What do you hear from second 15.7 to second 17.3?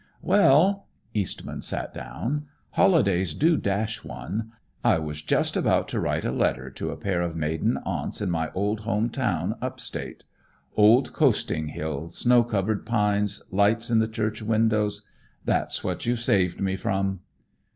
what you've saved me from."